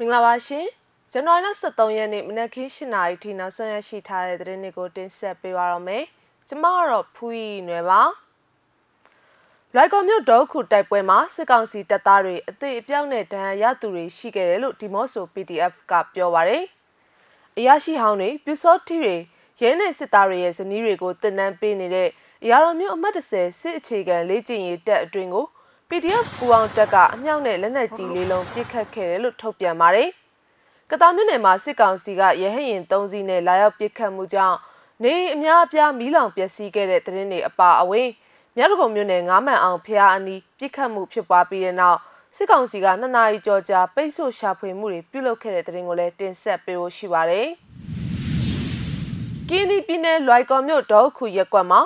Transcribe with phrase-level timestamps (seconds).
[0.00, 0.66] မင်္ဂလာပါရှင်
[1.12, 6.04] ဇန်နဝါရီလ23ရက်နေ့မနက်ခင်း7:00နာရီထိနောက်ဆုံးရရှိထားတဲ့သတင်းတွေကိုတင်ဆက်ပေးပါရမယ်
[6.48, 8.02] ကျွန်မကတော့ဖူးရီနွယ်ပါ
[9.74, 16.64] လွိုက်ကော်မြို့ဒေါခုတိုက်ပွဲမှာစစ်ကောင်စီတပ်သားတွေအသေးအပြောက်နဲ့ဒဏ်ရာရသူတွေရှိခဲ့တယ်လို့ဒီမော့ဆို PDF ကပြောပါတယ်
[17.58, 19.16] အရာရှိဟောင်းတွေပြူစောတီတွေ
[19.60, 22.08] ရဲနဲ့စစ်သားတွေရဲ့ဇနီးတွေကိုတင်နန်းပေးနေတဲ့
[22.44, 25.46] အရာတော်မျိုးအမှတ်30စစ်အခြေခံလေ့ကျင့်ရေးတပ်အတွင်းကို
[25.92, 30.08] PDF ပူအောင်တက်ကအမြောက်နဲ့လက်နက်ကြီးလေးလုံးပစ်ခတ်ခဲ့တယ်လို့ထုတ်ပြန်ပါတယ်။
[30.90, 34.56] ကတားမြို့နယ်မှာစစ်ကောင်စီကရဟရင်၃စီးနဲ့လာရောက်ပစ်ခတ်မှုကြောင့်
[35.02, 38.08] နေအများအပြားမီးလောင်ပျက်စီးခဲ့တဲ့တရင်တွေအပါအဝင်
[38.56, 41.98] မြတ်တကုံမြို့နယ်ငားမှန်အောင်ဖျားအနီးပစ်ခတ်မှုဖြစ်ပွားပြီးတဲ့နောက်
[42.36, 47.48] စစ်ကောင်စီကနှစ်နာရီကျော်ကြာပိတ်ဆို့ရှာဖွေမှုတွေပြုလုပ်ခဲ့တဲ့တရင်ကိုလည်းတင်ဆက်ပေးဖို့ရှိပါတယ်။
[49.48, 51.80] ကင်းဒီပြည်နယ်လွိုင်ကော်မြို့ဒေါခုရက်ကွက်မှာ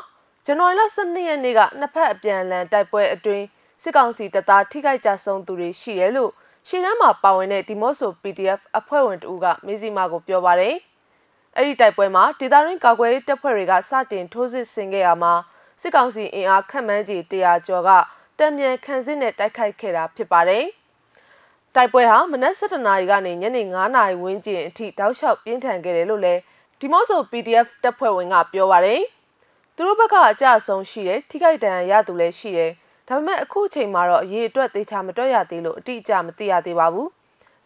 [0.44, 3.44] ဇန်နဝါရီလ12ရက်နေ့ကနှစ်ဖက်အပြန်အလှန်တိုက်ပွဲအတွင်း
[3.82, 6.32] စစ်ကောင်စီတပ်သားထိခိုက်ကြဆုံးသူတွေရှိတယ်လို့
[6.68, 10.76] ရှင်းတန်းမှာပါဝင်တဲ့ဒီမော့ဆို PDF အဖွဲ့ဝင်တဦးကမေးစီမာကိုပြောပါတယ်။
[11.56, 15.34] အဲ့ဒီတိုက်ပွဲမှာဒေသရင်းကာကွယ်ရေးတပ်ဖွဲ့တွေကစတင်ထိုးစစ်ဆင်ခဲ့ရမှာ
[15.80, 17.90] စစ်ကောင်စီအင်အားခန့်မှန်းကြီး100ကျော်က
[18.38, 20.64] တံမြန်ခံစစ်နဲ့တိုက်ခိုက်ခဲ့တာဖြစ်ပါတယ်။
[21.74, 26.40] တိုက်ပွဲဟာမနက်7:00နာရီကနေညနေ9:00နာရီဝန်းကျင်အထိတောက်လျှောက်ပြင်းထန်ခဲ့တယ်လို့လည်း
[26.80, 29.00] ဒီမော့ဆို PDF တပ်ဖွဲ့ဝင်ကပြောပါတယ်။
[29.76, 32.72] သူတို့ဘက်ကအကြအဆုံးရှိတယ်ထိခိုက်ဒဏ်ရာရသူလည်းရှိတယ်
[33.12, 37.08] ဒါပေမဲ့အခုချိန်မှာတော့အရေးအတွက်သေချာမတွက်ရသေးလို့အတိအကျမသိရသေးပါဘူး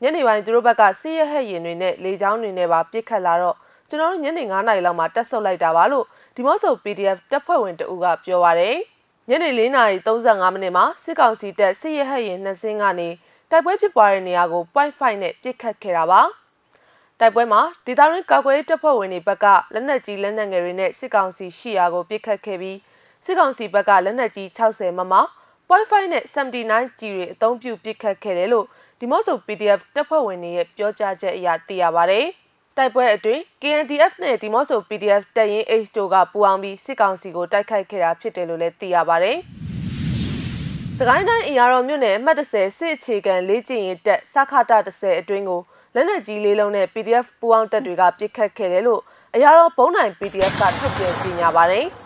[0.02, 3.56] ညနေပိုင်းသူတို့ဘက်ကစီးရဟက်ရင်တွေနဲ့လေချောင်းတွေနဲ့ပါပြစ်ခတ်လာတော့
[3.88, 8.76] ကျွန်တော်တို့ညနေ9:00နာရီလောက်မှာတက်ဆုပ်လိုက်တာပါလို့ဒီမော့ဆို PDF တပ်ဖွဲ့ဝင်တဦးကပြောပါတယ်
[9.28, 13.08] ညနေ4:35မိနစ်မှာစစ်ကောင်စီတပ်စစ်ရဟက်ရင်နှစ်စင်းကနေ
[13.50, 16.20] တိုက်ပွဲဖြစ်ပွားတဲ့နေရာကို point 5နဲ့ပြစ်ခတ်ခဲ့တာပါ
[17.20, 22.76] တိုက်ပွဲမှာဒေသရင်းကောက်ွယ်တပ်ဖွဲ့ဝင်တွေဘက်ကလက်နက်ကြီးလက်နက်ငယ်တွေနဲ့စစ်ကောင်စီရှိရာကိုပစ်ခတ်ခဲ့ပြီး
[23.24, 25.14] စစ်ကောင်စီဘက်ကလက်နက်ကြီး60မမ
[25.68, 28.66] .5 နဲ့79ကြီးတွေအသုံးပြုပစ်ခတ်ခဲ့တယ်လို့
[29.00, 32.20] ဒီမော့ဆို PDF တပ်ဖွဲ့ဝင်တွေရဲ့ပြောကြားချက်အရသိရပါဗျ။
[32.76, 39.32] တိုက်ပွဲအတွင်း KNDF နဲ့ဒီမော့ဆို PDF တပ်ရင်း H တို့ကပူးပေါင်းပြီးစစ်ကောင်စီကိုတိုက်ခိုက်ခဲ့တာဖြစ်တယ်လို့လည်းသိရပါဗျ။
[40.98, 45.60] စကိုင်းတိုင်းအင်အားတော်မြို့နယ်အမှတ်30စစ်အခြေခံလေးကျင်ရေးတပ်စခတာ30အတွင်းကို
[45.94, 49.00] လက်နက်ကြီးလေးလုံးနဲ့ PDF ပူးပေါင်းတပ်တွေကပစ်ခတ်ခဲ့တယ်လို့
[49.34, 51.86] အရာတော်ဘုံနိုင် PDF ကထုတ်ပြန်ကြေညာပါတယ်။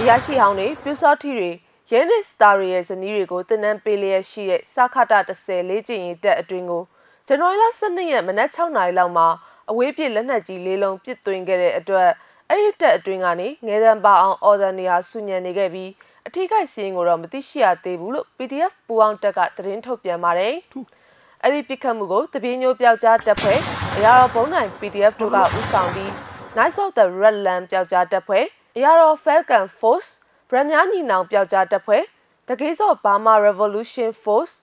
[0.00, 1.50] အရာရှိဟောင်းတွေပြူစောထီတွေ
[1.90, 6.82] ရဲနစ်စတာတွေရဲ့ဇနီးတွေကိုတင်နန်းပေးလျက်ရှိတဲ့စခတာ30လေးကျင်ရင်တက်အတွင်းကို
[7.26, 9.26] ဇန်နဝါရီလ12ရက်မနက်6နာရီလောက်မှာ
[9.70, 12.08] အဝေးပြစ်လက်နက်ကြီးလေးလုံးပစ်သွင်းခဲ့တဲ့အတွက်
[12.48, 15.90] အဲ့ဒီတက်အတွင်းကနေငဲတန်းပါအောင်အော်ဒန်နေဟာစုညံနေခဲ့ပြီး
[16.26, 20.54] အထီးကိုက်စီးရင်ကိုတော့မသိရှိရသေးဘူးလို့ PDF ပူအောင်တက်ကသတင်းထုတ်ပြန်ပါတယ်။
[21.42, 23.60] အဲ့ဒီပြစ်ခတ်မှုကိုတပင်းညိုပျောက်ကြားတပ်ဖွဲ့
[23.96, 26.10] အရာတော်ဘုံနိုင် PDF တို့ကဥဆောင်ပြီး
[26.58, 28.46] Nice of the Red Lamp ပျောက်ကြားတပ်ဖွဲ့
[28.78, 30.10] အရာတော် Falcon Force
[30.50, 32.02] ဗရမများညီနောင်ပျောက်ကြားတပ်ဖွဲ့
[32.48, 34.54] The Gates of Burma Revolution Force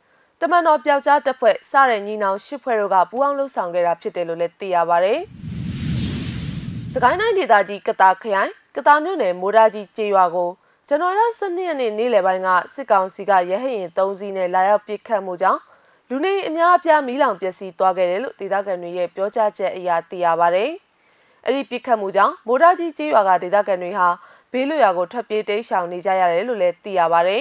[0.42, 5.14] တမန်တော်ပျောက်ကြားတပ်ဖွဲ့စတဲ့ညီနောင်ရှစ်ဖွဲ့တို့ကပူးပေါင်းလှုပ်ဆောင်ခဲ့တာဖြစ်တယ်လို့လည်းသိရပါဗျ။
[6.94, 10.50] စကိုင်းတိုင်းဒေသကြီးကတာခရိုင်ကတာမြို့နယ်မိုးဒါကြီးကျေးရွာကို
[10.88, 15.62] ဇန်နဝါရီလ12ရက်နေ့နေ့လယ်ပိုင်းကစစ်ကောင်စီကရဟရင်3စီးနဲ့လာရောက်ပစ်ခတ်မှုကြောင့်
[16.10, 20.66] လူနေအများအပြားမီးလောင်ပျက်စီးသွားခဲ့တယ်လို့ဒေသခံတွေရဲ့ပြောကြားချက်အရသိရပါဗျ။
[21.46, 24.08] အဲ့ဒီပြစ်ခတ်မှုကြောင့်မိုးတာကြီးကျေးရွာကဒေသခံတွေဟာ
[24.52, 27.38] ဘေးလွရာကိုထွက်ပြေးတိမ်းရှောင်နေကြရတယ်လို့လည်းသိရပါဗျ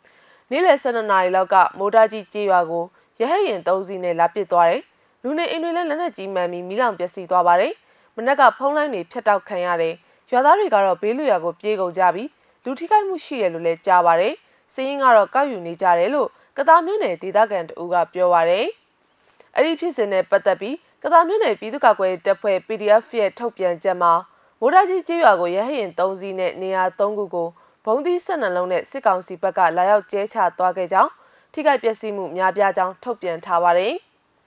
[0.50, 2.84] ။နေ့လယ်12နာရီလောက်ကမိုးတာကြီးကျေးရွာကို
[3.20, 4.82] ရဟတ်ရင်၃စီးနဲ့လာပစ်သွားတယ်။
[5.22, 7.72] လူနေအိမ်တွေလည်းလက်နက်ကြီးမှန်ပြီးမိလောင်ပျက်စီးသွားပါတယ်။
[8.16, 9.94] မနက်ကဖုံးလိုင်းတွေဖျက်တောက်ခံရတယ်။
[10.30, 12.28] ရွာသားတွေကတော့ဘေးလွရာကိုပြေးကုန်ကြပြီး
[12.64, 14.34] လူထိခိုက်မှုရှိတယ်လို့လည်းကြားပါတယ်။
[14.74, 18.66] စင်းရင်ကတော့ကောက်ယူနေကြတယ်လို့ကတားမြို့နယ်ဒေသခံတအူးကပြောပါတယ်။
[19.56, 24.12] အဲ့ဒီဖြစ်စဉ်နဲ့ပတ်သက်ပြီး ကသာမြို့နယ်ပြည်သူ့ကာကွယ်တပ်ဖွဲ့ PDF ရဲ့ထုတ်ပြန်ချက်မှာ
[24.60, 27.48] မိုးဒါကြီးကျေးရွာကိုရဟရင်၃စီးနဲ့နေရာ၃ခုကို
[27.84, 31.10] ဘုံသီး၁၂လုံးနဲ့စစ်ကောင်စီဘက်ကလာရောက်ကျဲချသွားခဲ့ကြောင်း
[31.52, 33.94] ထိခိုက်ပျက်စီးမှုများပြားကြောင်းထုတ်ပြန်ထားပါတယ်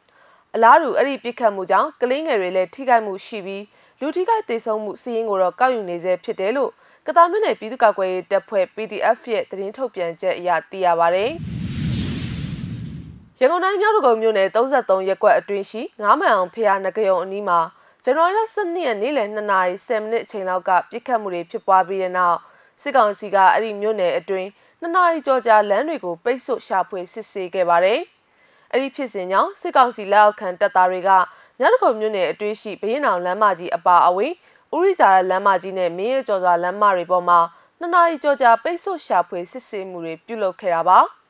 [0.56, 3.64] ။အလားတူအဲ့ဒီပြစ်ခတ်မှုကြောင့်ကလေးငယ်တွေလည်းထိခိုက်မှုရှိပြီး
[4.00, 6.72] လူထိခိုက်ဒေဆုံးမှုစီးရင်ကိုတော့ကောက်ယူနေဆဲဖြစ်တယ်လို့
[7.08, 11.34] ကသာမြို့နယ်ပြည်သူ့ကာကွယ်ရေးတပ်ဖွဲ့ PDF ရဲ့သတင်းထုတ်ပြန်ချက်အရသိရပါတယ်။
[13.40, 17.60] ရန်ကုန်တိုင်းမြောက်ဒဂုံမြို့နယ်33ရပ်ကွက်အတွင်းရှိ9မှန်အောင်ဖျားနဂယုံအနီးမှာ
[18.04, 22.38] ဇန်နဝါရီလ12ရက်နေ့လယ်2နာရီ10မိနစ်အချိန်လောက်ကပြစ်ခတ်မှုတွေဖြစ်ပွားပြီးတဲ့နောက်
[22.82, 24.48] စစ်ကောင်စီကအဲ့ဒီမြို့နယ်အတွင်း
[24.82, 28.00] 2နာရီကျော်ကြာလမ်းတွေကိုပိတ်ဆို့ရှာဖွေစစ်ဆေးခဲ့ပါတယ်။
[28.72, 31.10] အဲ့ဒီဖြစ်စဉ်ကြောင့်စစ်ကောင်စီလက်အောက်ခံတပ်သားတွေက
[31.60, 34.34] မြောက်ဒဂုံမြို့နယ်အတွင်းရှိဘရင်အောင်လမ်းမကြီးအပါအဝင်
[34.76, 37.40] ဥရိဇာရလမ်းမကြီးနဲ့မင်းရကျော်စွာလမ်းမတွေပေါ်မှာ
[37.82, 41.00] 2နာရီကျော်ကြာပိတ်ဆို့ရှာဖွေစစ်ဆေးမှုတွေပြုလုပ်ခဲ့တာပါ။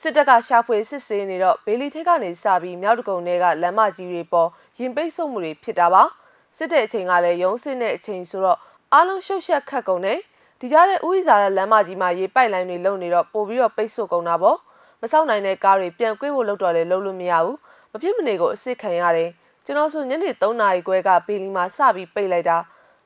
[0.00, 4.48] စစ်တပ်ကရှာဖွေစစ်ဆေးနေတော့ဘေလီထိတ်ကနေစပြီးမြောက်တကုံတွေကလမ်းမကြီးတွေပေါ်
[4.78, 6.02] ရင်ပိတ်ဆို့မှုတွေဖြစ်တာပါ
[6.56, 8.58] စစ်တဲ့အချိန်ကလည်းရုံးစစ်တဲ့အချိန်ဆိုတော့
[8.92, 10.18] အားလုံးရှုပ်ရှက်ခတ်ကုန်တယ်
[10.60, 14.58] ဒီကြားတဲ့ဥိစာတဲ့လမ်းမကြီးမှာရေပိုက်လိုင်းတွေလုံနေတော့ပို့ပြီးတော့ပိတ်ဆို့ကုန်တာပေါ့
[15.00, 17.58] မဆောက်နိုင်တဲ့ကားတွေပြန်ကွေးဖို့လုပ်တော့လေလုံလို့မရဘူး
[17.92, 19.30] မဖြစ်မနေကိုအစ်စ်ခံရတယ်
[19.64, 22.56] ကျွန်တော်ဆိုညနေ3နာရီခွဲကဘေလီမှာစပြီးပိတ်လိုက်တာ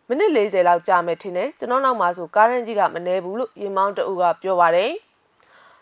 [0.09, 4.93] မိနစ်40လောက်ကြာမယ်ထင်တယ်ကျွန်တော်နောက်မှာဆိုကားရန်ကြီးကမနေဘူးလို့ရင်မောင်းတအူကပြောပါတယ်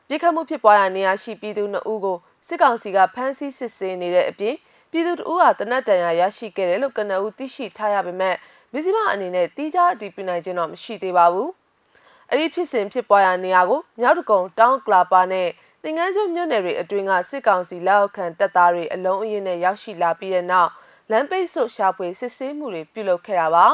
[0.09, 2.17] ပြစ်ခတ်မှုဖြစ်ပွားရာနေရာရှိပြည်သူ2ဦးကို
[2.47, 4.57] စစ်ကောင်စီကဖမ်းဆီးစစ်ဆေးနေတဲ့အပြင်
[4.91, 8.37] ပြည်သူတအူးဟာတနတ်တန်ရာရရှိခဲ့တယ်လို့ကနအူသိရှိထားရပေမဲ့
[8.73, 11.49] မစ္စည်းမအနေနဲ့တီးခြားအတည်ပြုနိုင်ခြင်းတော့မရှိသေးပါဘူး။
[12.31, 15.49] အဲ့ဒီဖြစ်စဉ်ဖြစ်ပွားရာနေရာကိုမြောက်တကုံတောင်းကလာပါနဲ့
[15.83, 20.71] သင်္ကန်းကျွန်းမြို့နယ်တွေအတွင်းကစစ်ကောင်စီလက်အောက်ခံတပ်သားတွေအလုံးအင်းနဲ့ရောက်ရှိလာပြီးတဲ့နောက်
[21.11, 23.67] လမ်းပိတ်ဆို့ရှာဖွေစစ်ဆေးမှုတွေပြုလုပ်ခဲ့တာပါ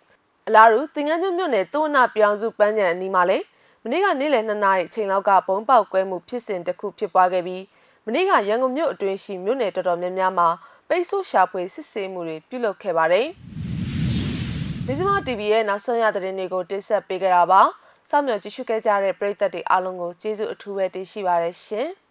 [0.46, 3.55] ။အလားတူသင်္ကန်းကျွန်းမြို့နယ်တိုးနာပြောင်စုပန်းချံအနီးမှာလည်းမ
[3.92, 7.62] နေ့ကနေ့လယ်2နာရီအချိန်လောက်ကဘုံပေါက်ကွဲမှုဖြစ်စဉ်တစ်ခုဖြစ်ပွားခဲ့ပြီး
[8.06, 10.48] မနေ့ကရန်ကုန်မြို့အတွင်းရှိမြို့နယ်တော်တော်များများမှာ
[10.88, 13.26] ပိတ်ဆို့ရှာဖွေစစ်ဆေးမှုတွေပြုလုပ်ခဲ့ပါတယ်။
[14.86, 17.62] မဇ္ဈိမ TV ရဲ့နောက်ဆုံးရသတင်းတွေကိုတင်ဆက်ပေးကြတာပါ။
[18.10, 21.90] စောင့်မျှော်ကြည့်ရှုခဲ့ကြတဲ့ပရိသတ်တွေအားလုံးကိုကျေးဇူးအထူးပဲတင်ရှိပါရရှင်။